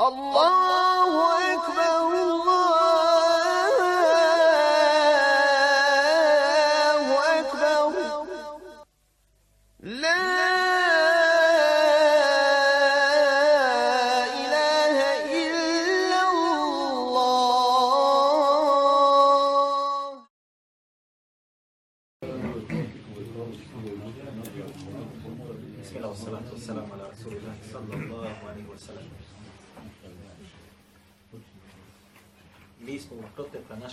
[0.00, 2.27] الله أكبر.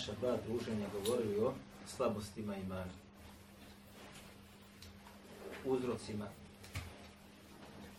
[0.06, 1.52] Naša dva druženja govorili o
[1.86, 2.92] slabostima imana.
[5.64, 6.26] Uzrocima,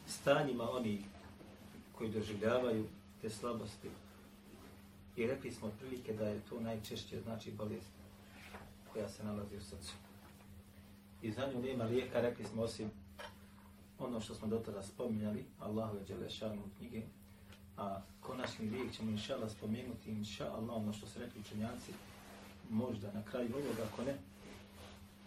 [0.08, 1.04] stanjima oni
[1.98, 2.86] koji doživljavaju
[3.22, 3.90] te slabosti.
[5.16, 7.92] I rekli smo prilike da je to najčešće znači bolest
[8.94, 9.94] koja se nalazi u srcu.
[11.22, 12.92] I za nju nema lijeka, rekli smo osim
[14.00, 17.02] ono što smo do tada spominjali, Allahu je Đelešanu u knjige,
[17.78, 21.92] a konačni lijek ćemo inša Allah spomenuti, inša Allah, ono što se rekli učenjaci,
[22.70, 24.16] možda na kraju ovoga, ako ne,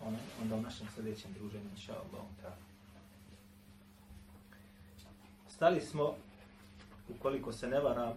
[0.07, 2.27] one, onda u našem sljedećem druženju, inša Allah.
[2.43, 2.57] Ta.
[5.49, 6.15] Stali smo,
[7.09, 8.13] ukoliko se ne varam,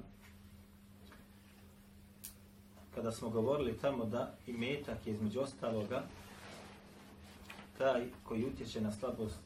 [2.95, 6.03] kada smo govorili tamo da i metak je između ostaloga
[7.78, 9.40] taj koji utječe na slabost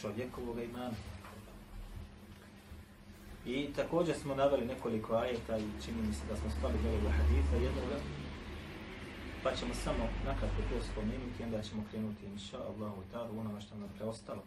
[0.00, 1.15] čovjekovog imana.
[3.46, 7.56] I također smo naveli nekoliko ajeta i čini mi se da smo spali do haditha
[7.56, 7.96] jednoga,
[9.42, 13.76] pa ćemo samo nakratko to spomenuti onda ćemo krenuti inša Allahu ta'ala u onome što
[13.76, 14.42] nam preostalo.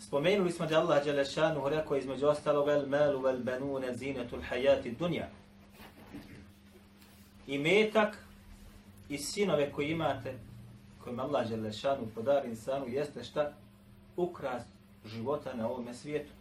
[0.00, 5.28] Spomenuli smo da Allah Đelešanu rekao između ostalog el malu vel benune zinetul hajati dunja.
[7.46, 8.18] I metak
[9.08, 10.34] i sinove koji imate
[11.04, 13.52] kojim Allah Đelešanu podari insanu jeste šta?
[14.16, 14.62] Ukras
[15.06, 16.32] života na ovome svijetu.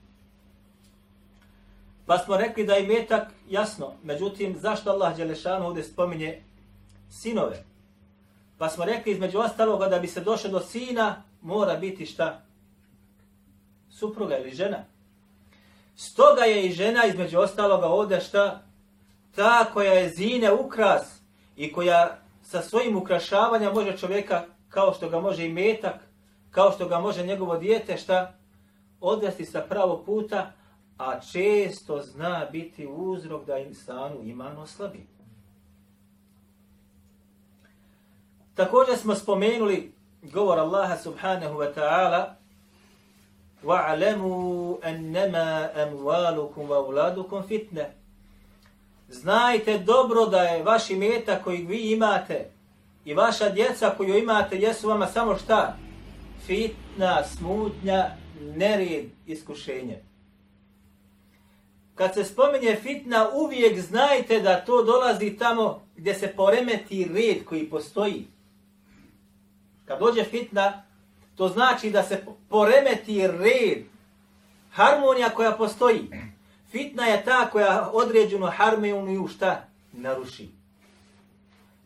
[2.06, 6.44] Pa smo rekli da je metak jasno, međutim zašto Allah Đelešanu ovdje spominje
[7.10, 7.64] sinove?
[8.58, 12.42] Pa smo rekli između ostaloga da bi se došlo do sina mora biti šta?
[13.90, 14.86] Supruga ili žena.
[15.96, 18.62] Stoga je i žena između ostaloga ovdje šta?
[19.36, 21.20] Ta koja je zine ukras
[21.58, 25.96] i koja sa svojim ukrašavanjem može čovjeka kao što ga može i metak,
[26.52, 28.34] kao što ga može njegovo dijete, šta?
[29.02, 30.52] Odvesti sa pravo puta,
[30.99, 35.07] a često zna biti uzrok da insanu iman oslabi.
[38.55, 39.93] Također smo spomenuli
[40.23, 42.41] govor Allaha subhanahu wa ta'ala
[43.65, 47.91] وَعْلَمُوا أَنَّمَا أَمْوَالُكُمْ وَأُولَادُكُمْ fitne.
[49.09, 52.51] Znajte dobro da je vaš imetak koji vi imate
[53.05, 55.77] i vaša djeca koju imate jesu vama samo šta?
[56.47, 58.11] Fitna, smutnja,
[58.41, 60.03] nered, iskušenje.
[61.96, 67.70] Kad se spomenje fitna, uvijek znajte da to dolazi tamo gdje se poremeti red koji
[67.70, 68.28] postoji.
[69.86, 70.84] Kad dođe fitna,
[71.36, 73.84] to znači da se poremeti red,
[74.72, 76.10] harmonija koja postoji.
[76.72, 79.68] Fitna je ta koja određenu harmoniju šta?
[79.94, 80.50] Naruši.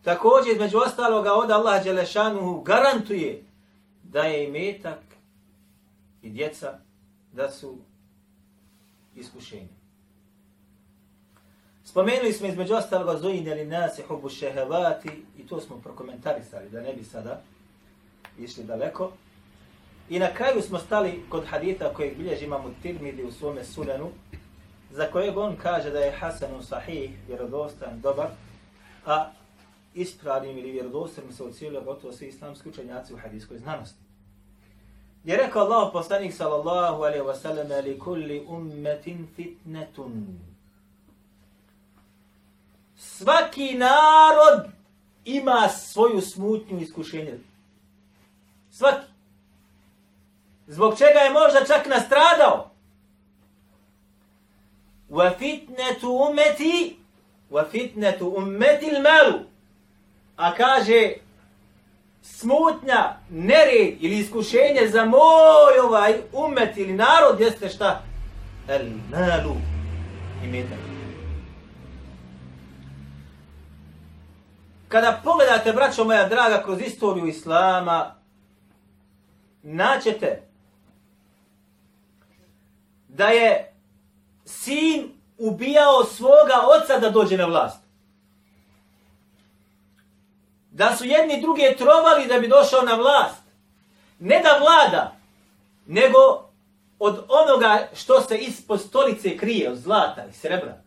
[0.03, 3.43] Također, između ostaloga, od Allah Đelešanuhu garantuje
[4.03, 4.99] da je i metak
[6.21, 6.79] i djeca
[7.33, 7.77] da su
[9.15, 9.78] iskušenje.
[11.89, 16.93] Spomenuli smo između ostaloga zujine li nasi hubu šehevati i to smo prokomentarisali, da ne
[16.93, 17.41] bi sada
[18.39, 19.11] išli daleko.
[20.09, 24.09] I na kraju smo stali kod hadita kojeg bilježi imamo Tirmidi u svome sunanu,
[24.91, 28.27] za kojeg on kaže da je Hasan sahih, vjerodostan, dobar,
[29.05, 29.31] a
[29.93, 33.99] ispravnim ili vjerodostanim se ocijelio gotovo svi islamski učenjaci u hadijskoj znanosti.
[35.23, 40.48] Je rekao Allah poslanik sallallahu alaihi wa sallam li kulli ummetin fitnetun.
[42.99, 44.71] Svaki narod
[45.25, 47.39] ima svoju smutnju iskušenje.
[48.71, 49.05] Svaki.
[50.67, 52.71] Zbog čega je možda čak nastradao.
[55.09, 56.95] Wa fitnetu ummeti
[57.51, 59.39] wa fitnetu ummeti il-malu
[60.37, 61.13] a kaže
[62.21, 68.03] smutnja, nered ili iskušenje za moj ovaj umet ili narod jeste šta?
[68.67, 69.55] El malu
[70.43, 70.88] Imetak.
[74.89, 78.15] Kada pogledate, braćo moja draga, kroz istoriju Islama,
[79.63, 80.41] naćete
[83.07, 83.73] da je
[84.45, 87.89] sin ubijao svoga oca da dođe na vlast
[90.79, 93.41] da su jedni druge trovali da bi došao na vlast.
[94.19, 95.15] Ne da vlada,
[95.85, 96.17] nego
[96.99, 100.81] od onoga što se ispod stolice krije, od zlata i srebra.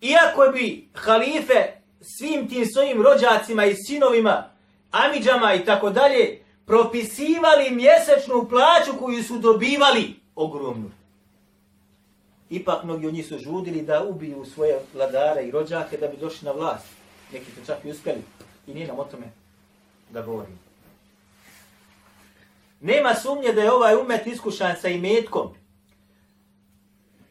[0.00, 4.50] Iako bi halife svim tim svojim rođacima i sinovima,
[4.90, 10.90] amidžama i tako dalje, propisivali mjesečnu plaću koju su dobivali ogromnu.
[12.50, 16.46] Ipak mnogi od njih su žudili da ubiju svoje vladare i rođake da bi došli
[16.46, 16.86] na vlast.
[17.32, 18.22] Neki su čak i uspjeli.
[18.66, 19.26] I nije nam o tome
[20.10, 20.58] da govorimo.
[22.80, 25.54] Nema sumnje da je ovaj umet iskušan sa imetkom.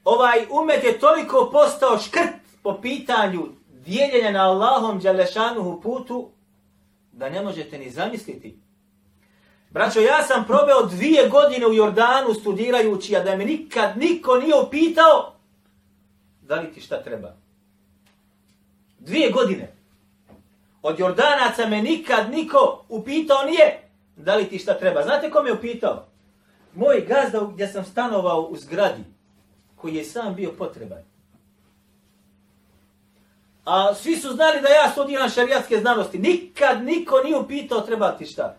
[0.04, 3.48] Ovaj umet je toliko postao škrt po pitanju
[3.86, 6.30] dijeljenja na Allahom Đalešanuhu putu
[7.12, 8.60] da ne možete ni zamisliti.
[9.70, 14.56] Braćo, ja sam probeo dvije godine u Jordanu studirajući, a da me nikad niko nije
[14.56, 15.36] upitao
[16.42, 17.36] da li ti šta treba.
[19.00, 19.72] Dvije godine.
[20.82, 23.82] Od Jordanaca me nikad niko upitao nije
[24.16, 25.04] da li ti šta treba.
[25.04, 26.06] Znate ko me upitao?
[26.76, 29.04] Moj gazda gdje sam stanovao u zgradi,
[29.76, 31.15] koji je sam bio potreban.
[33.66, 36.18] A svi su znali da ja studiram šarijatske znanosti.
[36.18, 38.58] Nikad niko nije upitao treba ti šta.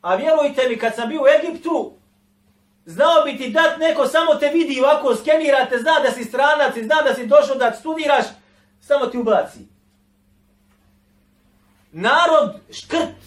[0.00, 1.92] A vjerujte mi, kad sam bio u Egiptu,
[2.86, 6.76] znao bi ti dat neko, samo te vidi ovako, skenira te, zna da si stranac
[6.76, 8.24] i zna da si došao da studiraš,
[8.80, 9.58] samo ti ubaci.
[11.92, 13.20] Narod škrt.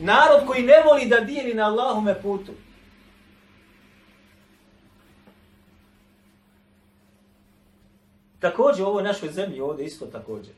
[0.00, 2.52] Narod koji ne voli da dijeli na Allahume putu.
[8.50, 10.54] Također u ovoj našoj zemlji, ovdje isto također.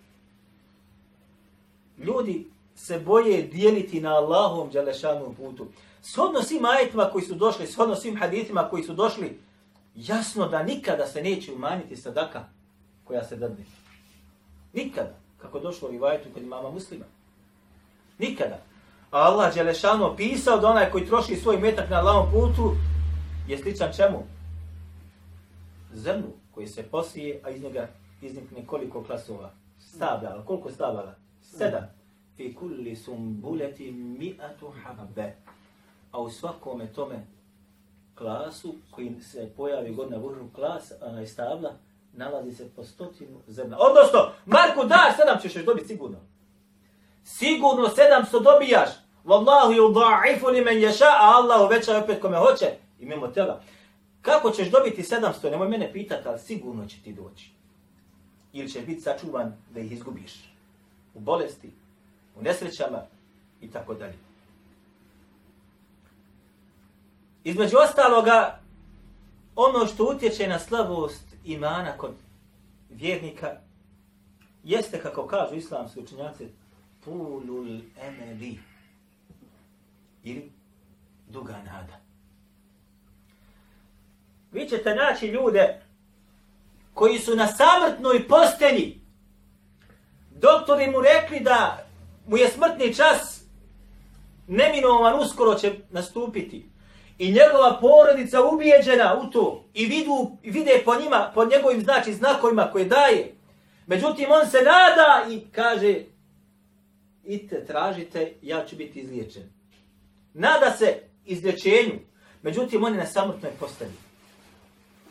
[1.98, 2.46] Ljudi
[2.76, 5.66] se boje dijeliti na Allahom dželešanom putu.
[6.02, 9.38] Shodno svim ajetima koji su došli, shodno svim haditima koji su došli,
[9.94, 12.44] jasno da nikada se neće umanjiti sadaka
[13.04, 13.64] koja se dadne.
[14.72, 15.14] Nikada.
[15.38, 17.04] Kako došlo u ajetu kod imama muslima.
[18.18, 18.58] Nikada.
[19.10, 22.76] A Allah dželešano pisao da onaj koji troši svoj metak na Allahom putu
[23.46, 24.22] je sličan čemu?
[25.94, 27.88] Zemlju koji se posije, a iz njega
[28.22, 29.50] iznikne koliko klasova?
[29.78, 30.44] Stabljala.
[30.44, 31.14] Koliko stabala?
[31.42, 31.86] Sedam
[32.36, 35.36] fi kulli sumbuleti mi'atu habbe.
[36.12, 37.26] A u svakome tome
[38.14, 41.72] klasu koji se pojavi god na vrhu klas, a stabla,
[42.12, 43.76] nalazi se po stotinu zemlja.
[43.78, 46.18] Odnosno, Marko, da, sedam ćeš još dobiti sigurno.
[47.24, 48.90] Sigurno sedamsto dobijaš.
[49.24, 52.66] Wallahu yudha'ifu liman yasha, a Allah uveća opet kome hoće
[52.98, 53.60] i mimo tela.
[54.22, 55.50] Kako ćeš dobiti 700?
[55.50, 57.50] Nemoj mene pitati, ali sigurno će ti doći.
[58.52, 60.32] Ili će biti sačuvan da ih izgubiš.
[61.14, 61.70] U bolesti,
[62.36, 63.02] u nesrećama
[63.60, 64.18] i tako dalje.
[67.44, 68.60] Između ostaloga,
[69.56, 72.14] ono što utječe na slavost imana kod
[72.90, 73.56] vjernika,
[74.64, 76.48] jeste, kako kažu islamski učenjaci,
[77.04, 78.58] pulul emeli,
[80.24, 80.50] ili
[81.28, 82.07] duga nada.
[84.52, 85.80] Vi ćete naći ljude
[86.94, 89.00] koji su na samrtnoj postelji.
[90.30, 91.86] Doktori mu rekli da
[92.26, 93.44] mu je smrtni čas
[94.46, 96.68] neminovan uskoro će nastupiti.
[97.18, 102.70] I njegova porodica ubijeđena u to i vidu, vide po njima, po njegovim znači znakovima
[102.72, 103.34] koje daje.
[103.86, 106.00] Međutim, on se nada i kaže,
[107.24, 109.42] idite, tražite, ja ću biti izliječen.
[110.34, 111.98] Nada se izlječenju,
[112.42, 114.07] međutim, on je na samrtnoj postavi.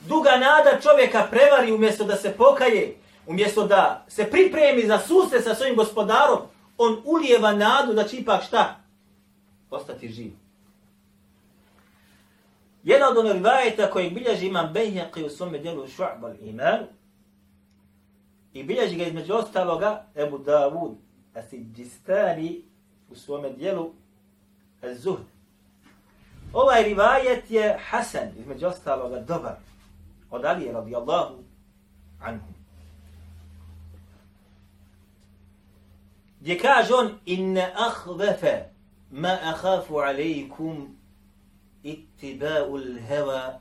[0.06, 5.56] Duga nada čovjeka prevari umjesto da se pokaje, umjesto da se pripremi za susret sa
[5.56, 6.40] svojim gospodarom,
[6.78, 8.76] on ulijeva nadu da će ipak šta?
[9.70, 10.32] Ostati živ.
[12.84, 16.80] Jedna od onih rivajeta kojeg bilježi imam Bejnjaki u svome djelu Šu'bal iman
[18.54, 20.96] i bilježi ga između ostaloga Ebu Davud
[21.34, 22.62] Asidžistani
[23.10, 23.92] u svome djelu
[24.96, 25.24] Zuhd.
[26.54, 29.56] Ovaj rivajet je Hasan, između ostaloga dobar,
[30.32, 31.44] od Alije radijallahu
[32.22, 32.58] anhu.
[36.48, 38.64] gdje kaže on inne ahvefe
[39.12, 40.96] ma ahafu alejkum
[41.84, 43.60] ittiba'ul hewa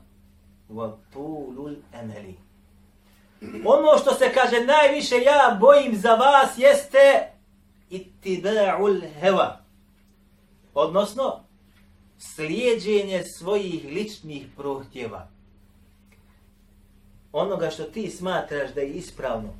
[0.69, 2.37] wa tulul emeli.
[3.65, 7.31] Ono što se kaže najviše ja bojim za vas jeste
[7.91, 9.57] ittiba'ul hewa.
[10.73, 11.43] Odnosno,
[12.17, 15.27] slijedženje svojih ličnih prohtjeva.
[17.31, 19.53] Onoga što ti smatraš da je ispravno.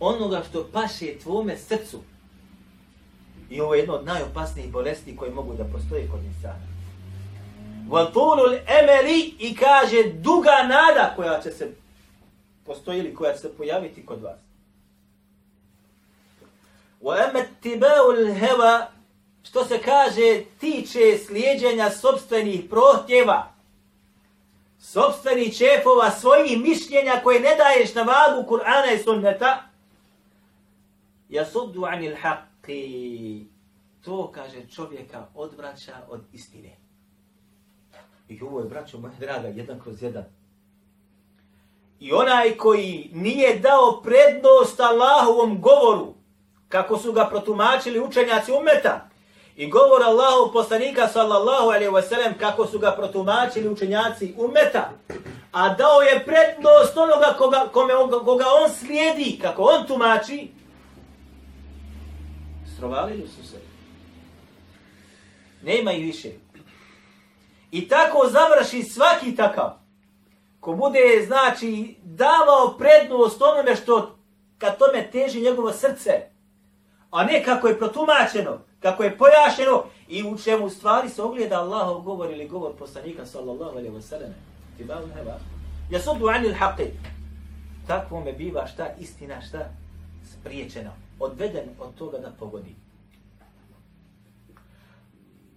[0.00, 2.00] Onoga što paše tvome srcu.
[3.50, 6.66] I ovo je jedno od najopasnijih bolesti koje mogu da postoje kod insana.
[7.88, 11.70] Vatulul emeli i kaže duga nada koja će se
[12.66, 14.38] postoji ili koja će se pojaviti kod vas.
[17.00, 18.90] Wa emettibaul heva
[19.42, 23.52] što se kaže, tiče slijedjenja sobstvenih prohtjeva,
[24.80, 29.62] sobstveni čefova, svojih mišljenja koje ne daješ na vagu Kur'ana i sunneta,
[31.28, 33.44] jasuddu anil haqqi.
[34.04, 36.76] To, kaže, čovjeka odvraća od istine.
[38.28, 40.24] I ovo je, braćo moja draga, jedan kroz jedan.
[42.00, 46.14] I onaj koji nije dao prednost Allahovom govoru,
[46.68, 49.09] kako su ga protumačili učenjaci umeta,
[49.60, 54.90] i govor Allahu poslanika sallallahu alaihi wasallam kako su ga protumačili učenjaci umeta,
[55.52, 60.48] a dao je prednost onoga koga, kome on, koga on slijedi, kako on tumači,
[62.74, 63.56] strovalili su se.
[65.62, 66.28] Nema ih više.
[67.70, 69.70] I tako završi svaki takav.
[70.60, 74.16] Ko bude, znači, davao prednost onome što
[74.58, 76.10] ka tome teži njegovo srce,
[77.10, 82.00] a ne kako je protumačeno, kako je pojašeno i u čemu stvari se ogleda Allahov
[82.00, 84.34] govor ili govor poslanika sallallahu alaihi wa sallam.
[84.76, 85.38] Tibavu bavu
[85.90, 86.90] Jasudu Ja sudu anil haqi.
[87.86, 89.68] Takvo me biva šta istina, šta
[90.32, 90.90] spriječeno.
[91.18, 92.74] Odveden od toga da pogodi.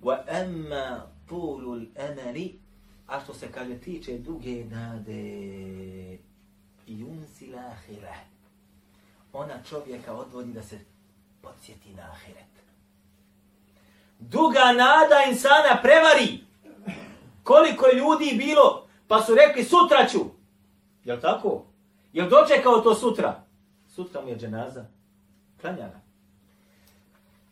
[0.03, 2.59] Wa amma tulul amali
[3.07, 6.17] a što se kaže tiče duge nade
[6.87, 8.15] Junsila lahira
[9.33, 10.79] ona čovjeka odvodi da se
[11.41, 12.52] podsjeti na ahiret
[14.29, 16.43] duga nada insana prevari.
[17.43, 20.19] Koliko je ljudi bilo, pa su rekli sutra ću.
[21.03, 21.65] Jel tako?
[22.13, 23.43] Jel dočekao to sutra?
[23.95, 24.85] Sutra mu je dženaza.
[25.61, 26.01] Klanjana.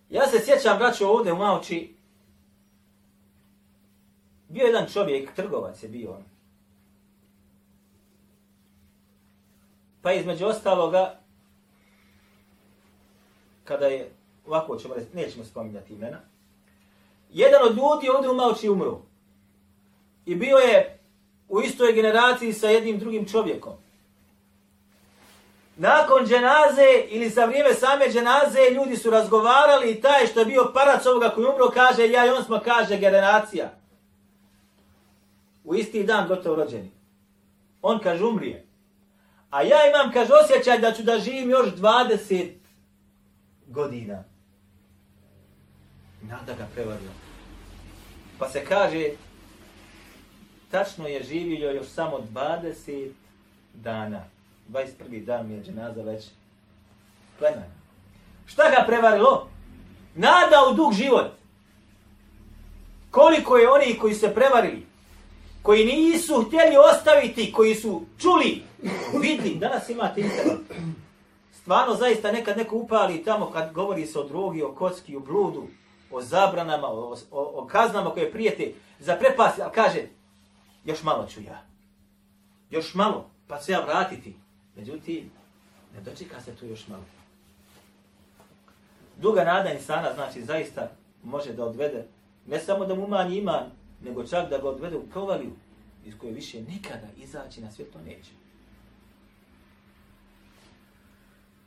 [0.09, 1.95] Ja se sjećam, braću, ovdje u Mauči,
[4.51, 6.23] Bio jedan čovjek, trgovac je bio on.
[10.01, 11.19] Pa između ostaloga,
[13.63, 14.11] kada je,
[14.45, 16.19] ovako ćemo reći, nećemo spominjati imena,
[17.31, 19.01] jedan od ljudi ovdje u Malči umro.
[20.25, 21.00] I bio je
[21.50, 23.73] u istoj generaciji sa jednim drugim čovjekom.
[25.77, 30.71] Nakon dženaze ili za vrijeme same dženaze ljudi su razgovarali i taj što je bio
[30.73, 33.69] parac ovoga koji umro kaže ja i on smo kaže generacija.
[35.63, 36.91] U isti dan gotovo rođeni.
[37.81, 38.65] On kaže umrije.
[39.50, 42.51] A ja imam kaže osjećaj da ću da živim još 20
[43.67, 44.30] godina.
[46.31, 47.09] Nada ga prevario.
[48.39, 49.09] Pa se kaže,
[50.71, 53.09] tačno je živio još samo 20
[53.73, 54.23] dana.
[54.69, 55.25] 21.
[55.25, 56.25] dan mi je dženaza već
[57.39, 57.65] plemena.
[58.45, 59.50] Šta ga prevarilo?
[60.15, 61.27] Nada u dug život.
[63.11, 64.85] Koliko je oni koji se prevarili,
[65.61, 68.63] koji nisu htjeli ostaviti, koji su čuli,
[69.21, 70.59] vidli, danas imate internet.
[71.61, 75.67] Stvarno, zaista, nekad neko upali tamo kad govori se o drogi, o kocki, o bludu,
[76.11, 79.99] o zabranama, o, o, o kaznama koje prijete za prepasti, ali kaže,
[80.85, 81.63] još malo ću ja.
[82.69, 84.35] Još malo, pa se ja vratiti.
[84.75, 85.31] Međutim,
[85.95, 87.03] ne dočeka se tu još malo.
[89.17, 90.91] Duga nada insana, znači, zaista
[91.23, 92.07] može da odvede,
[92.47, 93.63] ne samo da mu manji iman,
[94.01, 95.51] nego čak da ga odvede u provaliju,
[96.05, 98.31] iz koje više nikada izaći na svijet to neće.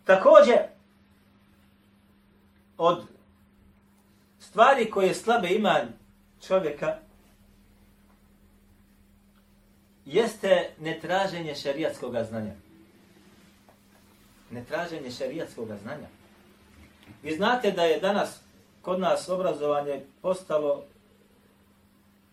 [0.04, 0.58] Također,
[2.78, 3.04] od
[4.54, 5.88] stvari koje slabe iman
[6.46, 6.99] čovjeka
[10.04, 12.54] jeste netraženje šerijatskog znanja.
[14.50, 16.06] Netraženje šerijatskog znanja.
[17.23, 18.40] Vi znate da je danas
[18.82, 20.84] kod nas obrazovanje postalo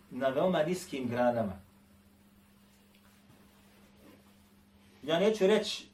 [0.09, 1.53] na veoma niskim granama.
[5.03, 5.87] Ja neću reći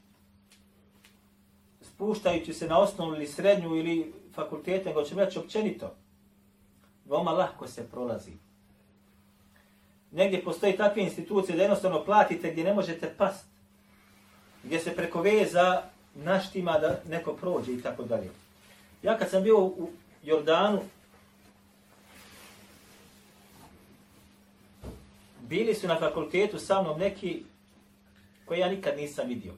[1.82, 5.94] spuštajući se na osnovnu ili srednju ili fakultete, nego ću reći općenito
[7.08, 8.32] veoma lahko se prolazi.
[10.12, 13.46] Negdje postoji takve institucije da jednostavno platite gdje ne možete past.
[14.64, 15.82] Gdje se preko veza
[16.14, 18.30] naštima da neko prođe i tako dalje.
[19.02, 19.90] Ja kad sam bio u
[20.22, 20.80] Jordanu,
[25.40, 27.44] bili su na fakultetu sa mnom neki
[28.44, 29.52] koji ja nikad nisam vidio.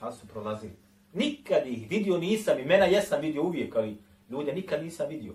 [0.00, 0.76] Ali su prolazili.
[1.12, 3.96] Nikad ih vidio nisam, imena jesam vidio uvijek, ali
[4.30, 5.34] ljude nikad nisam vidio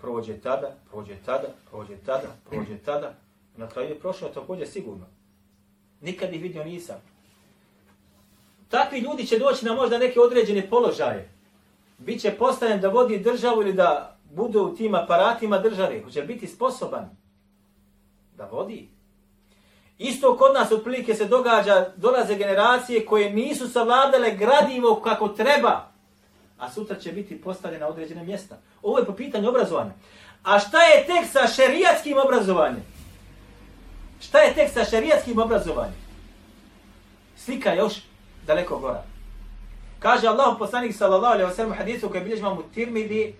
[0.00, 3.14] prođe tada, prođe tada, prođe tada, prođe tada.
[3.56, 5.06] Na kraju je prošao također sigurno.
[6.00, 6.96] Nikad ih vidio nisam.
[8.68, 11.30] Takvi ljudi će doći na možda neke određene položaje.
[11.98, 16.02] Biće postavljen da vodi državu ili da bude u tim aparatima države.
[16.02, 17.10] Hoće biti sposoban
[18.36, 18.88] da vodi.
[19.98, 25.89] Isto kod nas otprilike se događa, dolaze generacije koje nisu savladale gradivo kako treba
[26.60, 28.58] a sutra će biti postavljena određena određene mjesta.
[28.82, 29.92] Ovo je po pitanju obrazovanja.
[30.42, 32.82] A šta je tek sa šerijatskim obrazovanjem?
[34.20, 35.94] Šta je tek sa šerijatskim obrazovanjem?
[37.36, 37.94] Slika još
[38.46, 39.02] daleko gora.
[39.98, 43.34] Kaže Allah poslanik sallallahu alejhi ve sellem hadisu koji bilježi imam Tirmidhi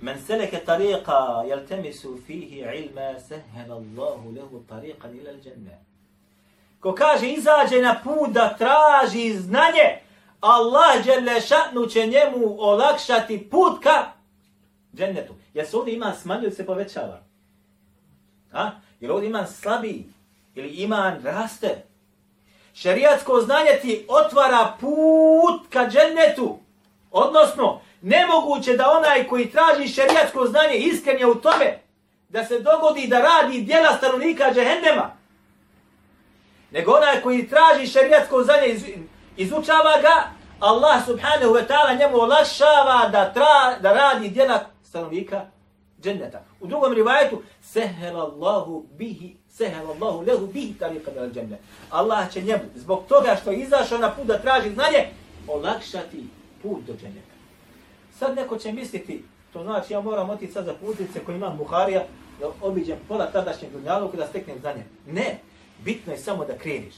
[0.00, 5.78] Men seleke tariqa yaltamisu fihi ilma sahhala Allahu lahu tariqan ila al-jannah.
[6.80, 10.00] Ko kaže izađe na put da traži znanje,
[10.46, 11.40] Allah dželle
[11.90, 14.04] će njemu olakšati put ka
[14.94, 15.34] džennetu.
[15.54, 17.22] Jer se ovdje iman smanjuje se povećava.
[18.52, 18.70] A?
[19.00, 20.06] Jer ovdje iman slabi
[20.54, 21.84] ili iman raste.
[22.74, 26.58] Šerijatsko znanje ti otvara put ka džennetu.
[27.10, 31.78] Odnosno, nemoguće da onaj koji traži šerijatsko znanje iskren je u tome
[32.28, 35.16] da se dogodi da radi dijela stanovnika džehennema.
[36.70, 38.84] Nego onaj koji traži šerijatsko znanje iz,
[39.36, 45.46] izučava ga, Allah subhanahu wa ta'ala njemu olakšava da, tra, da radi djela stanovnika
[46.02, 46.42] dženneta.
[46.60, 51.60] U drugom rivajetu, sehel Allahu bihi, sehel Allahu lehu bihi tariqa del džennet.
[51.90, 55.08] Allah će njemu, zbog toga što je izašao na put da traži znanje,
[55.48, 56.26] olakšati
[56.62, 57.36] put do dženneta.
[58.18, 62.04] Sad neko će misliti, to znači ja moram otići sad za putice koji imam Buharija,
[62.40, 64.84] da obiđem pola tadašnjeg dunjaluka da steknem znanje.
[65.06, 65.38] Ne,
[65.84, 66.94] bitno je samo da kreniš.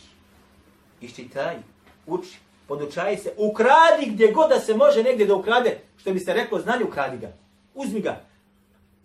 [1.01, 1.57] Iščitaj,
[2.07, 2.39] uči,
[2.69, 6.61] podučaj se, ukradi gdje god da se može negdje da ukrade, što bi se reklo,
[6.61, 7.33] znanje ukradi ga.
[7.75, 8.21] Uzmi ga.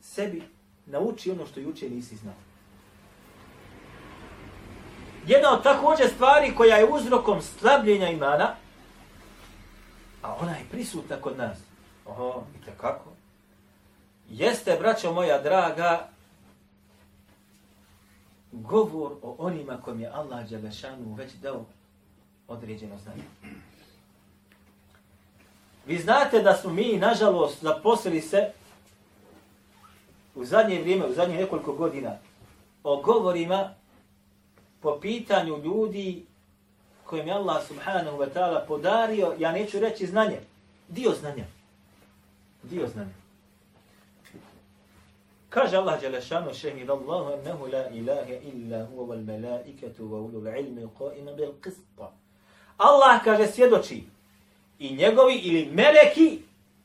[0.01, 0.43] Sebi
[0.86, 2.36] nauči ono što juče nisi znao.
[5.27, 8.55] Jedna od također stvari koja je uzrokom slabljenja imana,
[10.22, 11.58] a ona je prisutna kod nas,
[12.05, 13.10] Oho, i kako?
[14.29, 16.10] Jeste, braćo moja draga,
[18.51, 21.65] govor o onima kojim je Allah Đelešanu već dao
[22.48, 23.24] određeno znanje.
[25.86, 28.52] Vi znate da smo mi, nažalost, zaposlili se
[30.36, 32.18] u zadnje vrijeme, u zadnje nekoliko godina,
[32.84, 33.74] o govorima
[34.82, 36.25] po pitanju ljudi
[37.06, 40.40] kojim je Allah subhanahu wa ta'ala podario, ja neću reći znanje,
[40.88, 41.46] dio znanja
[42.64, 43.14] dio znanja.
[45.50, 50.88] Kaže Allah Đelešanu šehid Allahu ennehu la ilaha illa huwa wal melaiketu wa ulul ilmi
[51.00, 52.12] qaima bil qispa.
[52.83, 54.03] Allah kaže svjedoči
[54.79, 56.39] i njegovi ili meleki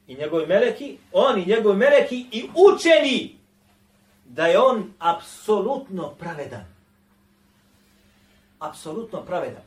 [0.06, 3.36] i njegovi meleki, oni njegovi meleki i učeni
[4.24, 6.64] da je on apsolutno pravedan.
[8.58, 9.62] Apsolutno pravedan.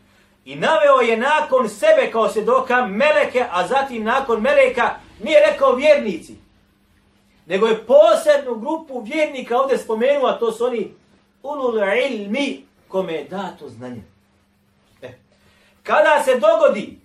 [0.46, 6.36] I naveo je nakon sebe kao svjedoka meleke, a zatim nakon meleka nije rekao vjernici.
[7.46, 10.94] Nego je posebnu grupu vjernika ovdje spomenuo, a to su oni
[11.44, 11.78] ulul
[12.10, 14.02] ilmi, kome je dato znanje.
[15.84, 17.00] Kada se dogodi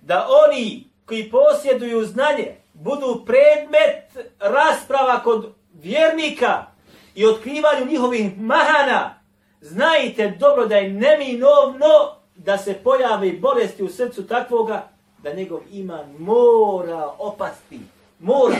[0.00, 6.66] da oni koji posjeduju znanje budu predmet rasprava kod vjernika
[7.14, 9.20] i otkrivanju njihovih mahana,
[9.60, 14.88] znajte dobro da je neminovno da se pojavi bolesti u srcu takvoga
[15.22, 17.80] da njegov iman mora opasti.
[18.20, 18.56] Mora.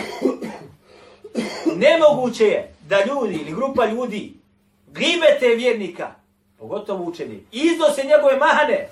[1.76, 4.34] Nemoguće je da ljudi ili grupa ljudi
[4.86, 6.14] gibete vjernika,
[6.58, 8.88] pogotovo učeni, iznose njegove mahane,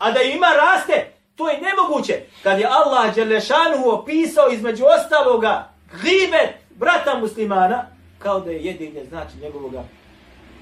[0.00, 2.22] a da ima raste, to je nemoguće.
[2.42, 7.86] Kad je Allah Đelešanu opisao između ostaloga gribet brata muslimana,
[8.18, 9.72] kao da je jedine znači njegovog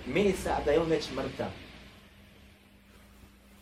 [0.06, 1.46] mesa, a da je on već mrtav.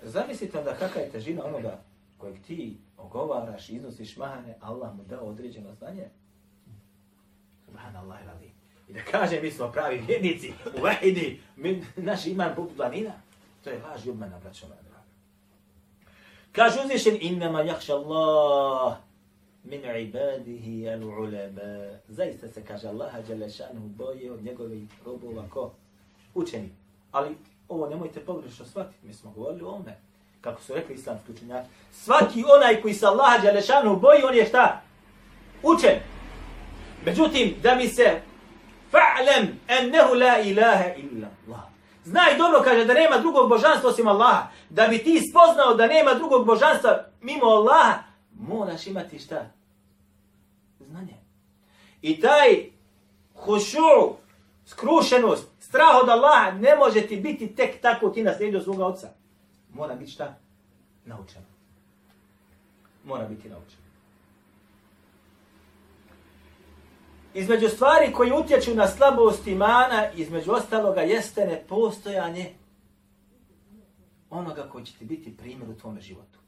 [0.02, 1.78] Zamislite da kakva je težina onoga
[2.18, 6.08] kojeg ti ogovaraš, iznosiš mahane, Allah mu dao određeno znanje.
[7.64, 8.50] Subhanallah ilazi.
[8.88, 13.12] I da kaže, mi smo pravi vjednici, u vahidi, mi, naš iman poput planina.
[13.64, 14.85] To je laž i obmana, braćo moja.
[16.56, 18.96] Kaže uzvišen, innama jahša Allah
[19.64, 21.98] min ibadihi al ulema.
[22.08, 25.72] Zaista se kaže Allaha Đelešanu boje od njegovih robova ko
[26.34, 26.70] učeni.
[27.12, 27.36] Ali
[27.68, 29.96] ovo nemojte pogrešno shvatiti, mi smo govorili o ome
[30.40, 34.82] kako su rekli islamski učenjaci, svaki onaj koji se Allaha Đelešanu boji, on je šta?
[35.62, 35.98] Učen.
[37.04, 38.20] Međutim, da mi se
[38.92, 41.65] fa'lem ennehu la ilaha illa Allah.
[42.06, 44.48] Znaj dobro, kaže, da nema drugog božanstva osim Allaha.
[44.70, 47.98] Da bi ti spoznao da nema drugog božanstva mimo Allaha,
[48.32, 49.50] moraš imati šta?
[50.80, 51.16] Znanje.
[52.02, 52.70] I taj
[53.34, 54.16] hušu,
[54.66, 59.08] skrušenost, strah od Allaha ne može ti biti tek tako ti naslijedio svoga oca
[59.76, 60.34] mora biti šta?
[61.04, 61.46] Naučeno.
[63.04, 63.85] Mora biti naučeno.
[67.36, 72.54] Između stvari koji utječu na slabost imana, između ostaloga, jeste nepostojanje
[74.30, 76.38] onoga koji će ti biti primjer u tvome životu.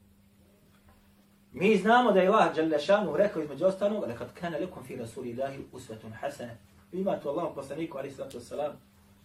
[1.51, 5.63] Mi znamo da je Allah Đalešanu rekao između ostaloga da kad kana lekom fi rasulillahi
[5.71, 6.53] usvetun hasana.
[6.91, 8.71] Vi imate u Allahom poslaniku, ali sallatu wasalam,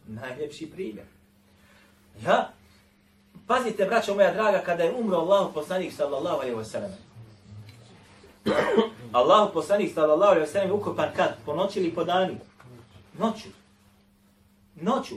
[0.07, 1.07] najljepši primjer.
[2.25, 2.51] Ja,
[3.47, 7.14] pazite, braćo moja draga, kada je umro Allahom poslanik, sallallahu alaihi wasallam.
[9.13, 11.37] Allahu poslanik, sallallahu alejhi ve je ukopan kad?
[11.47, 12.37] Po noći ili po dani?
[13.19, 13.49] Noću.
[14.75, 15.15] Noću.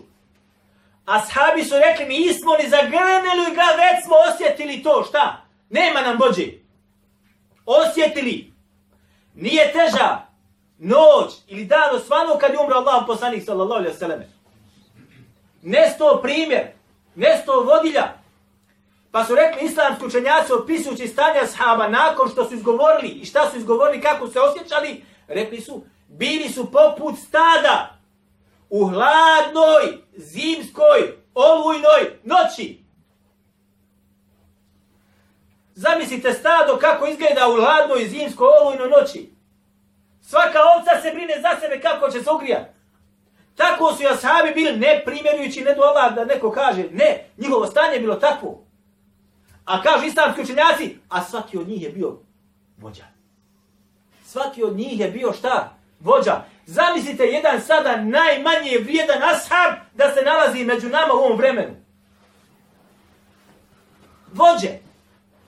[1.06, 5.42] Ashabi su rekli, mi ismo ni zagrnili ga, već smo osjetili to, šta?
[5.70, 6.48] Nema nam bođe.
[7.66, 8.54] Osjetili.
[9.36, 10.28] Nije teža
[10.78, 14.28] noć ili dan osvano kad je umro Allah poslanik sallallahu alejhi ve selleme.
[15.62, 16.68] Nesto primjer,
[17.16, 18.14] nesto vodilja.
[19.12, 23.58] Pa su rekli islamski učenjaci opisujući stanje ashaba nakon što su izgovorili i šta su
[23.58, 27.98] izgovorili, kako se osjećali, rekli su, bili su poput stada
[28.70, 32.84] u hladnoj, zimskoj, olujnoj noći.
[35.76, 39.30] Zamislite stado kako izgleda u hladnoj, zimskoj, olujnoj noći.
[40.22, 42.70] Svaka ovca se brine za sebe kako će se ugrijati.
[43.56, 47.68] Tako su i ashabi bili ne primjerujući, ne do Allah da neko kaže, ne, njihovo
[47.68, 48.67] stanje je bilo takvo.
[49.68, 52.18] A kažu islamski učenjaci, a svaki od njih je bio
[52.78, 53.04] vođa.
[54.26, 55.74] Svaki od njih je bio šta?
[56.00, 56.44] Vođa.
[56.66, 61.76] Zamislite jedan sada najmanje vrijedan ashab da se nalazi među nama u ovom vremenu.
[64.34, 64.70] Vođe.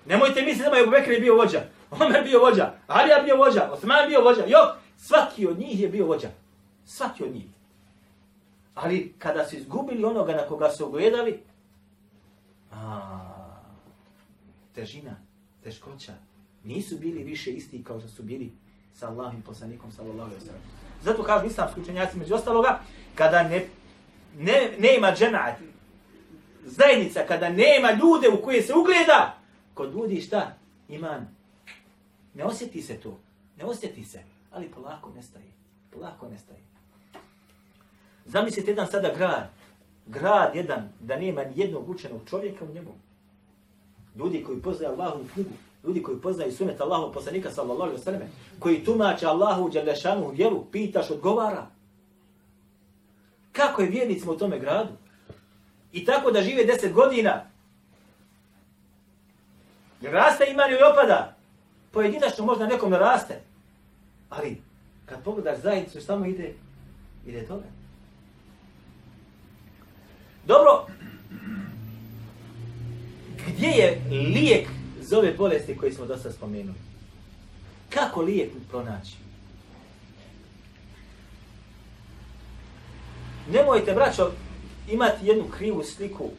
[0.06, 1.62] Nemojte misliti da je Bekri bio vođa.
[1.92, 2.74] Omer bio vođa.
[2.88, 3.70] Alija bio vođa.
[3.72, 4.42] Osman bio vođa.
[4.48, 6.30] Jok, svaki od njih je bio vođa.
[6.86, 7.46] Svaki od njih.
[8.76, 11.44] Ali kada su izgubili onoga na koga su ogledali,
[12.72, 13.20] a,
[14.80, 15.16] težina,
[15.64, 16.14] teškoća,
[16.64, 18.52] nisu bili više isti kao što su bili
[18.94, 20.62] sa Allahim poslanikom sallallahu alaihi sallam.
[21.04, 22.80] Zato kažu islamski učenjaci među ostaloga,
[23.16, 23.66] kada ne,
[24.38, 25.56] ne, nema džemaat,
[26.66, 29.38] zajednica, kada nema ljude u koje se ugleda,
[29.74, 30.56] kod ljudi šta?
[30.90, 31.28] Iman.
[32.34, 33.20] Ne osjeti se to.
[33.58, 34.20] Ne osjeti se.
[34.52, 35.52] Ali polako nestaje.
[35.92, 36.60] Polako nestaje.
[38.26, 39.50] Zamislite jedan sada grad.
[40.06, 42.96] Grad jedan, da nema ni jednog učenog čovjeka u njemu.
[44.16, 45.50] Ljudi koji poznaju Allahovu knjigu,
[45.84, 48.28] ljudi koji poznaju sunet Allahu poslanika sallallahu alejhi ve selleme,
[48.60, 51.68] koji tumače Allahu dželešanu vjeru, pitaš, odgovara.
[53.52, 54.94] Kako je vjernicima u tome gradu?
[55.92, 57.46] I tako da žive deset godina.
[60.02, 61.36] Jer raste iman ili opada?
[61.92, 63.42] Pojedinačno možda nekom ne raste.
[64.30, 64.62] Ali
[65.06, 66.54] kad pogledaš zajednicu, samo ide,
[67.26, 67.66] ide toga.
[70.46, 70.86] Dobro,
[73.48, 74.68] gdje je lijek
[75.02, 76.78] za ove bolesti koje smo dosta spomenuli?
[77.90, 79.14] Kako lijek pronaći?
[83.52, 84.32] Nemojte, braćo,
[84.92, 86.30] imati jednu krivu sliku.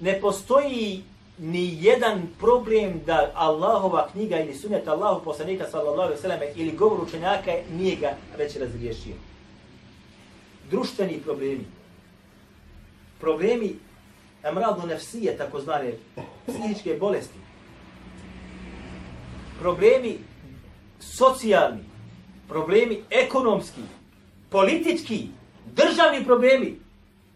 [0.00, 1.02] Ne postoji
[1.38, 6.76] ni jedan problem da Allahova knjiga ili sunnet Allahu poslanika sallallahu alejhi ve selleme ili
[6.76, 9.14] govor učenjaka nije ga već razriješio.
[10.70, 11.64] Društveni problemi.
[13.20, 13.74] Problemi
[14.44, 15.92] amradu nafsije, takozvane
[16.46, 17.38] psihičke bolesti.
[19.60, 20.18] Problemi
[21.00, 21.84] socijalni,
[22.48, 23.80] problemi ekonomski,
[24.50, 25.28] politički,
[25.72, 26.80] državni problemi.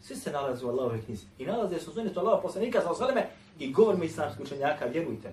[0.02, 1.26] Svi se nalaze u Allahove knjizi.
[1.38, 5.32] I nalaze su sunetu Allahova poslanika sallallahu alejhi ve selleme i govorimo islamskih učenjaka, vjerujte.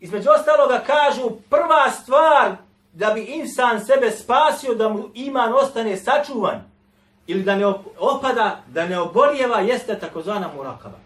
[0.00, 2.56] Između ostaloga kažu prva stvar
[2.92, 6.67] da bi insan sebe spasio, da mu iman ostane sačuvan
[7.28, 7.66] ili da ne
[7.98, 10.98] opada, da ne obolijeva, jeste takozvana murakaba.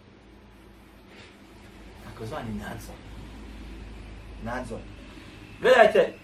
[2.05, 2.95] Takozvani nadzor.
[4.45, 4.79] Nadzor.
[5.61, 6.15] Gledajte,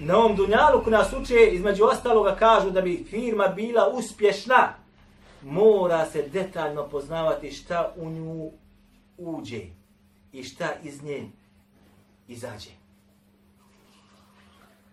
[0.00, 4.74] na ovom dunjalu ko nas uče, između ostaloga kažu da bi firma bila uspješna,
[5.42, 8.50] mora se detaljno poznavati šta u nju
[9.18, 9.62] uđe
[10.32, 11.30] i šta iz nje
[12.28, 12.70] izađe.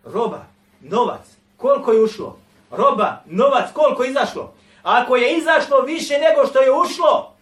[0.04, 0.44] Roba,
[0.80, 2.38] novac, koliko je ušlo?
[2.70, 4.54] Roba, novac, koliko izašlo?
[4.82, 7.34] Ako je izašlo više nego što je ušlo,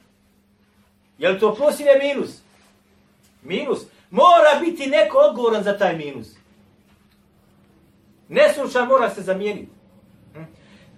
[1.19, 2.31] je li to plus ili minus?
[3.43, 3.79] Minus.
[4.11, 6.29] Mora biti neko odgovoran za taj minus.
[8.29, 9.73] Neslučan mora se zamijeniti.
[10.35, 10.43] Hm?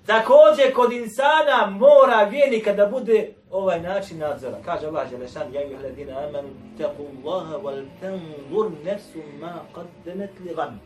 [0.06, 4.56] Također kod insana mora vjernika da bude ovaj način nadzora.
[4.64, 10.54] Kaže Allah Želešan, ja ih ledina amanu, teku Allaha, wal tanzur nefsu ma qaddemet li
[10.54, 10.80] gan.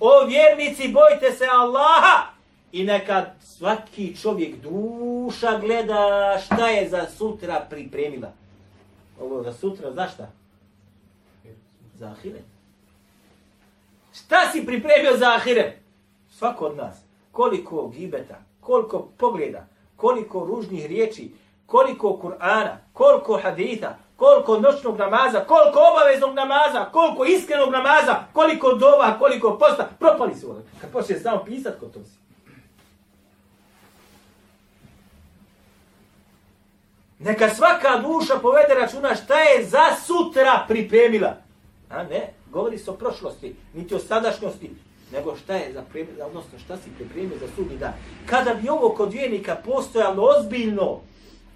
[0.00, 2.32] O vjernici, bojte se Allaha
[2.72, 8.32] i neka svaki čovjek duša gleda šta je za sutra pripremila.
[9.20, 10.30] Ovo za sutra, za šta?
[11.94, 12.40] Za ahire.
[14.14, 15.78] Šta si pripremio za ahire?
[16.30, 17.06] Svako od nas
[17.36, 21.30] koliko gibeta, koliko pogleda, koliko ružnih riječi,
[21.66, 29.18] koliko Kur'ana, koliko haditha, koliko noćnog namaza, koliko obaveznog namaza, koliko iskrenog namaza, koliko dova,
[29.18, 30.56] koliko posta, propali su.
[30.80, 32.16] Kad počne samo pisat ko to si.
[37.18, 41.36] Neka svaka duša povede računa šta je za sutra pripremila.
[41.90, 44.70] A ne, govori se o prošlosti, niti o sadašnjosti,
[45.12, 47.92] nego šta je za pripremila, odnosno šta si pripremio za sudni dan.
[48.26, 51.00] Kada bi ovo kod vjernika postojalo ozbiljno,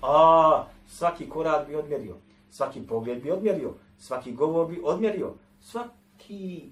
[0.03, 2.17] a svaki korak bi odmjerio,
[2.51, 6.71] svaki pogled bi odmjerio, svaki govor bi odmjerio, svaki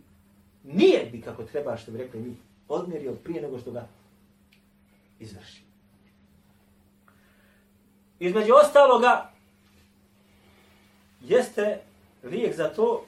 [0.65, 2.37] nije bi kako treba što bi rekli mi,
[2.69, 3.89] odmjerio prije nego što ga
[5.19, 5.63] izvrši.
[8.19, 9.31] Između ostaloga,
[11.21, 11.81] jeste
[12.23, 13.05] lijek za to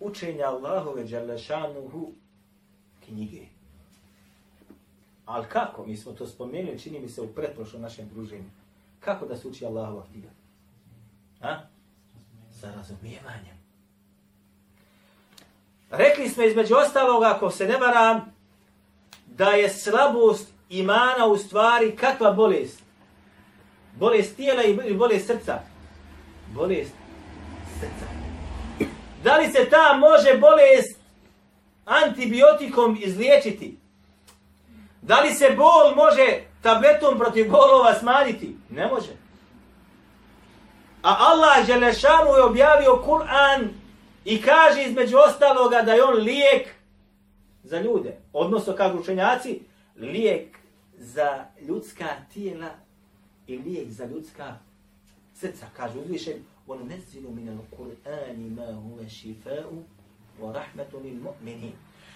[0.00, 2.12] učenja Allahove Đalešanuhu
[3.04, 3.42] knjige.
[5.26, 5.86] Ali kako?
[5.86, 8.50] Mi smo to spomenuli, čini mi se u pretprošlom našem druženju.
[9.04, 10.28] Kako da se uči Allahova knjiga?
[11.40, 11.60] Ha?
[12.60, 13.54] Sa razumijevanjem.
[15.90, 18.34] Rekli smo između ostaloga, ako se ne varam,
[19.26, 22.82] da je slabost imana u stvari kakva bolest?
[23.98, 25.60] Bolest tijela i bolest srca?
[26.54, 26.92] Bolest
[27.80, 28.06] srca.
[29.24, 31.00] Da li se ta može bolest
[31.84, 33.78] antibiotikom izliječiti?
[35.02, 38.56] Da li se bol može tabletom protiv bolova smanjiti.
[38.70, 39.12] Ne može.
[41.02, 43.68] A Allah Želešanu je objavio Kur'an
[44.24, 46.68] i kaže između ostaloga da je on lijek
[47.62, 48.16] za ljude.
[48.32, 49.60] Odnosno, kažu učenjaci,
[49.96, 50.58] lijek
[50.96, 52.70] za ljudska tijela
[53.46, 54.54] i lijek za ljudska
[55.34, 55.66] srca.
[55.76, 59.82] Kažu uzvišen, on nezilu minan Kur'an ma huve šifau
[60.40, 61.70] wa rahmetu min mu'mini.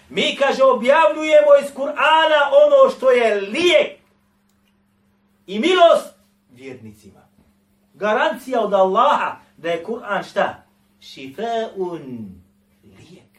[0.09, 3.98] Mi, kaže, objavljujemo iz Kur'ana ono što je lijek
[5.49, 6.15] i milost
[6.51, 7.19] vjernicima.
[7.93, 10.63] Garancija od Allaha da je Kur'an šta?
[10.99, 12.31] Šifaun
[12.83, 13.31] lijek.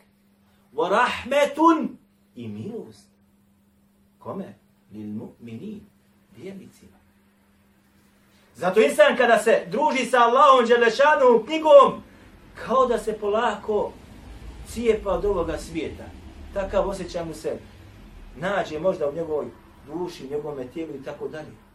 [0.72, 1.96] Wa rahmetun
[2.34, 3.08] i milost.
[4.18, 4.54] Kome?
[4.92, 5.80] Lil mu'minin.
[6.36, 6.96] Vjernicima.
[8.54, 12.02] Zato insan kada se druži sa Allahom Đelešanom knjigom,
[12.54, 13.92] kao da se polako
[14.66, 16.04] cijepa od ovoga svijeta.
[16.54, 17.58] Takav osjećaj mu se
[18.36, 19.46] nađe možda u njegovoj
[19.86, 21.69] duši, u njegovom tijelu i tako dalje.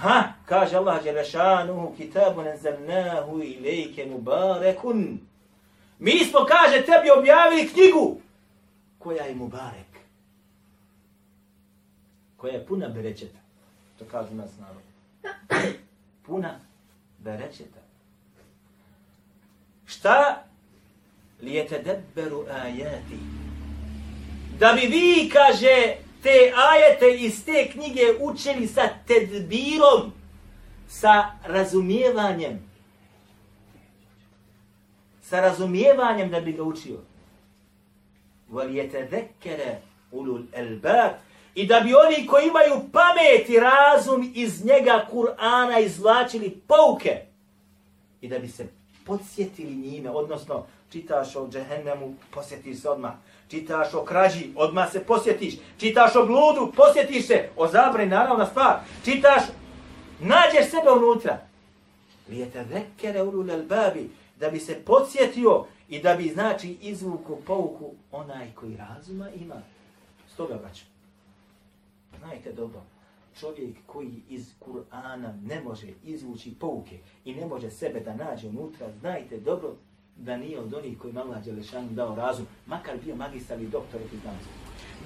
[0.00, 5.20] Ha, kaže Allah Đelešanuhu, kitabu nenzalnahu ilike mubarekun.
[5.98, 8.20] Mi smo, kaže, tebi objavili knjigu
[8.98, 9.92] koja je mubarek.
[12.36, 13.38] Koja je puna berečeta.
[13.98, 14.82] To kažu nas narod.
[16.26, 16.60] Puna
[17.18, 17.80] berečeta.
[19.86, 20.44] Šta?
[21.42, 23.18] Li je tedebberu ajati.
[24.58, 30.12] Da bi vi, kaže, te ajete iz te knjige učili sa tedbirom,
[30.88, 32.70] sa razumijevanjem.
[35.22, 36.98] Sa razumijevanjem da bi ga učio.
[38.52, 38.70] Wal
[40.12, 41.12] ulul albab
[41.54, 47.22] i da bi oni koji imaju pamet i razum iz njega Kur'ana izvlačili pouke
[48.20, 48.66] i da bi se
[49.06, 53.12] podsjetili njime, odnosno čitaš o džehennemu, posjetiš se odmah.
[53.48, 55.54] Čitaš o krađi, odmah se posjetiš.
[55.78, 57.48] Čitaš o bludu, posjetiš se.
[57.56, 58.80] O zabrani, naravna stvar.
[59.04, 59.42] Čitaš,
[60.20, 61.38] nađeš sebe unutra.
[62.28, 68.52] Lijete vekere ulul babi, da bi se podsjetio i da bi, znači, izvuku pouku onaj
[68.54, 69.62] koji razuma ima.
[70.34, 70.84] Stoga, braću,
[72.18, 72.80] znajte dobro,
[73.40, 78.86] čovjek koji iz Kur'ana ne može izvući pouke i ne može sebe da nađe unutra,
[79.00, 79.74] znajte dobro
[80.20, 84.20] da nije od onih koji Allah Đelešanu dao razum, makar bio magistar ili doktor ili
[84.22, 84.50] znanosti.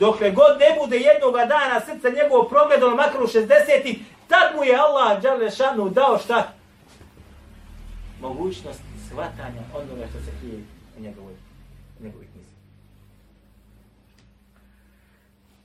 [0.01, 3.99] Dokle god ne bude jednoga dana srce njegovo progledalo makar u 60
[4.29, 6.53] tad mu je Allah Đelešanu dao šta?
[8.21, 10.63] Mogućnost shvatanja onoga što se krije
[10.99, 11.35] u njegovoj,
[12.01, 12.51] njegovoj knjizi.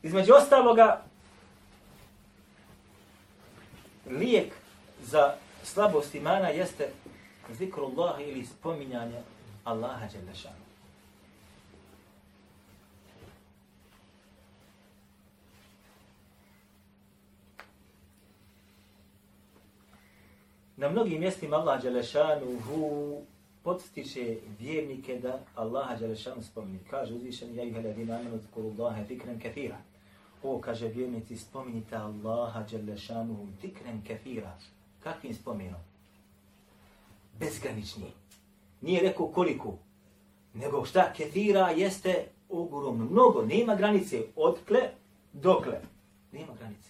[0.03, 1.01] Između ostaloga,
[4.09, 4.53] lijek
[5.01, 5.33] za
[5.63, 6.89] slabost imana jeste
[7.49, 9.21] zikrullah ili spominjanje
[9.69, 10.65] Allaha Đelešanu.
[20.77, 23.21] Na mnogim mjestima Allah Đelešanu hu
[23.63, 26.79] podstiče vjernike da Allaha Đelešanu spominje.
[26.89, 29.77] Kaže uzvišeni, ja juhele dina amenu zkuru Allahe zikren kathira.
[30.43, 34.58] O, kaže vjernici, spominjite Allaha Đelešanu hu zikren kathira.
[35.03, 35.82] Kakvim spominom?
[37.39, 38.18] Bezgraničnim
[38.82, 39.74] Nije rekao koliko.
[40.54, 41.13] Nego šta?
[41.13, 43.06] Kethira jeste ogromno.
[43.06, 43.46] Mnogo.
[43.46, 44.22] Nema granice.
[44.36, 44.80] Odkle?
[45.34, 45.82] Dokle?
[46.32, 46.89] Nema granice.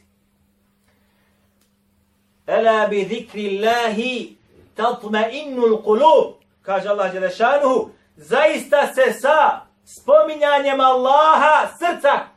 [2.48, 4.38] Ela bi zikri Allahi
[4.76, 12.28] tatma innul kulub, kaže Allah Đelešanuhu, zaista se sa spominjanjem Allaha srca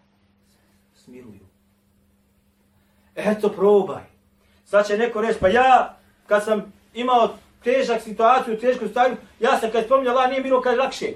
[0.95, 1.47] smiruju.
[3.15, 4.03] Eto, probaj.
[4.65, 7.29] Sad će neko reći, pa ja, kad sam imao
[7.65, 11.07] težak situaciju, tešku stanju, ja sam kad spominjao Allah, nije bilo kad lakše.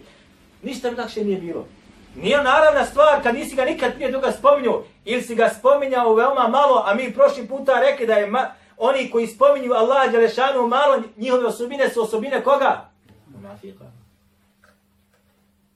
[0.62, 1.66] Ništa mi lakše nije bilo.
[2.16, 6.48] Nije naravna stvar kad nisi ga nikad prije toga spominjao ili si ga spominjao veoma
[6.48, 11.02] malo, a mi prošli puta rekli da je ma, oni koji spominju Allah Đelešanu malo,
[11.16, 12.90] njihove osobine su osobine koga?
[13.26, 13.84] Munafika.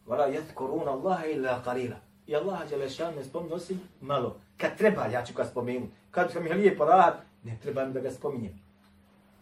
[0.07, 1.97] Vala jedkoruna Allaha illa qalila.
[2.27, 4.37] I Allah Đelešanu ne spominju osim malo.
[4.57, 5.87] Kad treba, ja ću ga spominu.
[6.11, 8.70] Kad sam je lijepo rad, ne treba mi da ga spominjem.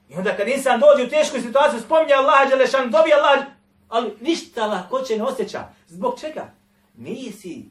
[0.08, 3.44] I onda kad insan dođe u tešku situaciju, spominje Allaha Đelešan, dobije Allah,
[3.88, 5.68] ali ništa lahkoće ne osjeća.
[5.88, 6.58] Zbog čega?
[6.98, 7.70] nisi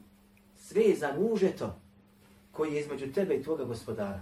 [0.56, 1.70] svezan užetom
[2.52, 4.20] koji je između tebe i tvoga gospodara.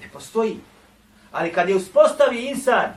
[0.00, 0.60] Ne postoji.
[1.32, 2.92] Ali kad je uspostavi insan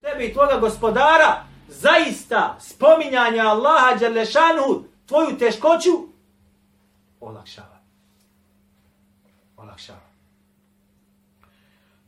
[0.00, 5.90] tebe i tvoga gospodara, zaista spominjanja Allaha Đelešanu tvoju teškoću
[7.20, 7.78] olakšava.
[9.56, 10.11] Olakšava.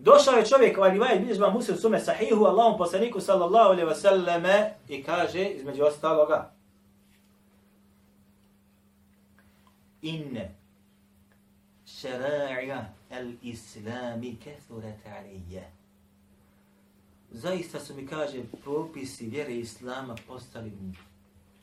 [0.05, 5.03] Došao je čovjek, ovaj rivajet bilježba muslim sume sahihu, Allahom poslaniku sallallahu alaihi wasallam i
[5.03, 6.51] kaže, između ostaloga,
[10.03, 10.55] inne
[11.87, 15.71] šara'a al-islami kethurat alije.
[17.31, 20.73] Zaista su mi, kaže, propisi vjere islama postali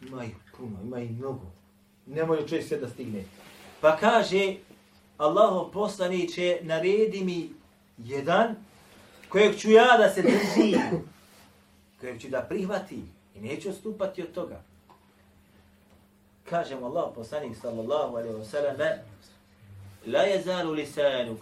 [0.01, 1.45] imaju puno, imaju mnogo.
[2.05, 3.23] Ne može čovjek sve da stigne.
[3.81, 4.55] Pa kaže,
[5.17, 7.60] Allaho poslaniće, naredi mi
[8.05, 8.55] jedan
[9.29, 10.77] kojeg ću ja da se drži,
[11.99, 13.01] kojeg ću da prihvati
[13.35, 14.61] i neću odstupati od toga.
[16.49, 18.77] Kažemo Allah poslanik sallallahu alaihi wa sallam
[20.05, 21.37] la jezalu lisanu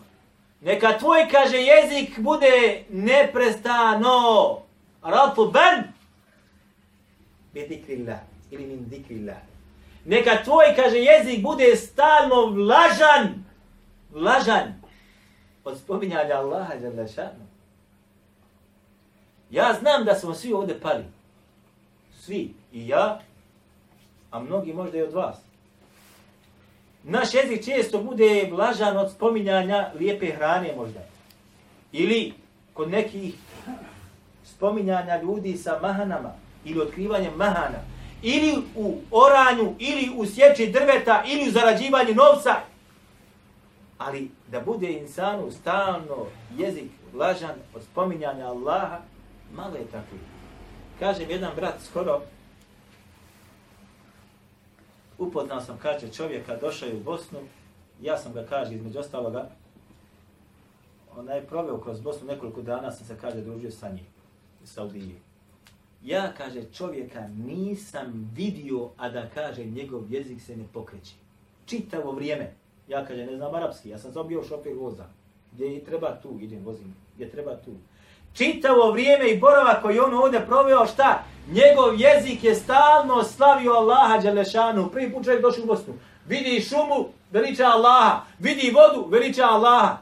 [0.62, 4.60] neka tvoj kaže jezik bude neprestano.
[5.02, 5.94] Ratu ben
[7.54, 8.20] bi zikrillah
[8.52, 9.38] ili min zikrillah.
[10.06, 13.46] Neka tvoj kaže jezik bude stalno vlažan
[14.12, 14.79] vlažan
[15.64, 17.06] od spominjanja Allaha jalla
[19.52, 21.04] ja znam da smo svi ovdje pali
[22.20, 23.20] svi i ja
[24.32, 25.38] a mnogi možda i od vas.
[27.04, 31.00] Naš jezik često bude vlažan od spominjanja lijepe hrane možda.
[31.92, 32.34] Ili
[32.74, 33.34] kod nekih
[34.44, 36.32] spominjanja ljudi sa mahanama
[36.66, 37.80] ili otkrivanjem mahana.
[38.22, 42.56] Ili u oranju, ili u sjeći drveta, ili u zarađivanju novca.
[43.98, 46.26] Ali da bude insanu stalno
[46.58, 49.00] jezik vlažan od spominjanja Allaha,
[49.56, 50.16] malo je tako.
[51.00, 52.22] Kažem jedan brat skoro,
[55.18, 57.40] upoznao sam, kaže, čovjeka, došao je u Bosnu,
[58.02, 59.50] ja sam ga, kaže, između ostaloga,
[61.18, 64.06] ona je proveo kroz Bosnu nekoliko dana, sam se, kaže, družio sa njim,
[64.64, 65.16] u Saudiji.
[66.04, 71.14] Ja, kaže, čovjeka nisam vidio, a da, kaže, njegov jezik se ne pokreće.
[71.66, 72.54] Čitavo vrijeme.
[72.90, 75.06] Ja, kaže, ne znam arapski, ja sam samo bio šofer voza.
[75.52, 77.72] Gdje je treba tu, idem, vozim, gdje treba tu
[78.34, 81.24] čitavo vrijeme i boravak koji on ovdje proveo, šta?
[81.52, 84.90] Njegov jezik je stalno slavio Allaha Đelešanu.
[84.90, 85.94] Prvi put čovjek došao u Bosnu.
[86.28, 88.22] Vidi šumu, veliča Allaha.
[88.40, 89.98] Vidi vodu, veliča Allaha.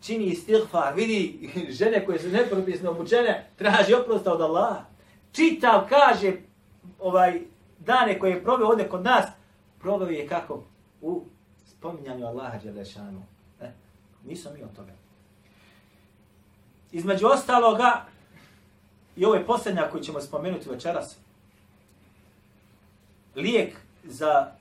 [0.00, 4.84] Čini istighfar, vidi žene koje su nepropisno obučene, traži oprosta od Allaha.
[5.32, 6.32] Čitav kaže
[6.98, 7.40] ovaj
[7.78, 9.24] dane koje je proveo ovdje kod nas,
[9.78, 10.62] proveo je kako?
[11.00, 11.24] U
[11.86, 13.22] spominjanju Allaha Đelešanu.
[13.60, 13.70] E,
[14.24, 14.92] nisam mi od toga.
[16.92, 18.04] Između ostaloga,
[19.16, 21.16] i ovo je posljednja koju ćemo spomenuti večeras,
[23.34, 24.52] lijek za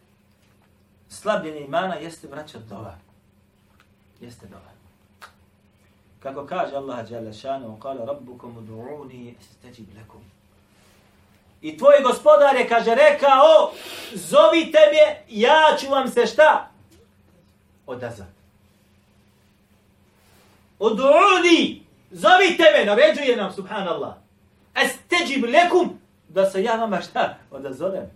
[1.10, 2.98] slabljenje imana jeste vraćat dova.
[4.22, 4.72] Jeste dova.
[6.20, 10.22] Kako kaže Allah Jalla šanu, kala rabbukum udu'uni estajib lakum.
[11.62, 13.72] I tvoj gospodar je, kaže, rekao,
[14.14, 16.75] zovite me, ja ću vam se šta?
[17.88, 18.32] Odazvati.
[20.80, 24.14] Odu'uni, Zovite me, naređuje nam, subhanallah.
[24.76, 26.00] Esteđib lekum,
[26.30, 28.12] da se ja vama šta odazovem.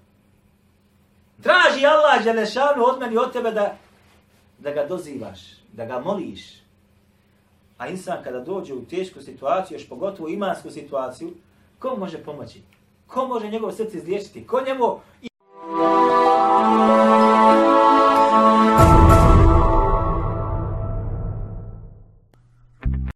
[1.43, 3.77] Traži Allah Želešanu od meni od tebe da,
[4.59, 5.39] da ga dozivaš,
[5.73, 6.41] da ga moliš.
[7.77, 11.33] A insan kada dođe u tešku situaciju, još pogotovo imansku situaciju,
[11.79, 12.61] ko može pomoći?
[13.07, 14.47] Ko može njegov srce izliječiti?
[14.47, 14.99] Ko njemu